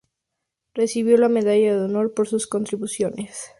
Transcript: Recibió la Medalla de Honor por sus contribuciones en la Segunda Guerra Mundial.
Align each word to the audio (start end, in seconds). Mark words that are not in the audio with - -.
Recibió 0.73 1.15
la 1.17 1.29
Medalla 1.29 1.75
de 1.75 1.81
Honor 1.85 2.15
por 2.15 2.27
sus 2.27 2.47
contribuciones 2.47 2.99
en 2.99 3.07
la 3.07 3.13
Segunda 3.13 3.29
Guerra 3.29 3.29
Mundial. 3.29 3.49